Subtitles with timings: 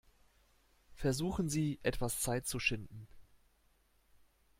[0.95, 3.05] Versuchen Sie, etwas Zeit zu schinden.